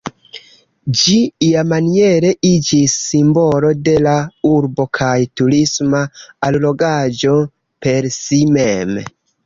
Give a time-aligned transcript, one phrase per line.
[1.01, 1.17] Ĝi
[1.47, 4.15] iamaniere iĝis simbolo de la
[4.55, 6.03] urbo kaj turisma
[6.51, 7.41] allogaĵo
[7.87, 9.03] per si mem.